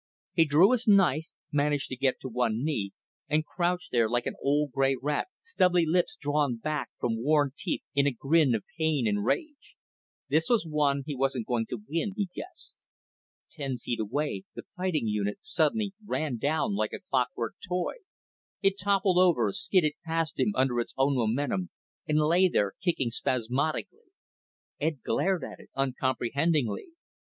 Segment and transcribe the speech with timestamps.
[0.33, 2.91] He drew his knife, managed to get to one knee,
[3.29, 7.83] and crouched there like an old gray rat, stubbly lips drawn back from worn teeth
[7.93, 9.75] in a grin of pain and rage.
[10.27, 12.77] This was one he wasn't going to win, he guessed.
[13.51, 17.97] Ten feet away, the fighting unit suddenly ran down like a clockwork toy.
[18.63, 21.69] It toppled over, skidded past him under its own momentum,
[22.07, 24.09] and lay there kicking spasmodically.
[24.79, 26.87] Ed glared at it uncomprehendingly.